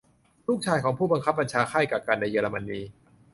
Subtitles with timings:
[0.47, 2.79] ลูกชายของผู้บังคับบัญชาค่ายกักกันในเยอรมนี